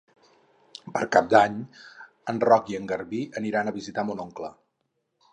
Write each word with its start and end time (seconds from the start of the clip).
Per 0.93 1.01
Cap 1.15 1.25
d'Any 1.33 1.59
en 2.33 2.39
Roc 2.49 2.71
i 2.73 2.77
en 2.77 2.87
Garbí 2.93 3.19
aniran 3.43 3.69
a 3.69 3.75
visitar 3.75 4.07
mon 4.09 4.23
oncle. 4.25 4.51